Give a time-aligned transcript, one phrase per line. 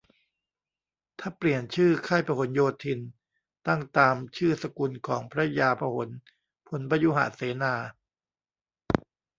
[1.19, 2.99] ถ้าเปลี่ยนชื่อ "ค่ายพหลโยธิน"
[3.67, 6.09] ตั้งตามชื่อสกุลของพระยาพหล
[6.67, 7.73] พลพยุหเสนา